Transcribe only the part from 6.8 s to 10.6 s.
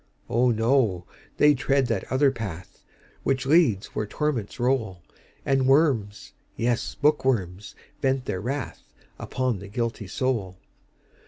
bookworms, vent their wrathUpon the guilty soul.